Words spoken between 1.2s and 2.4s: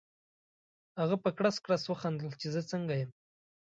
په کړس کړس وخندل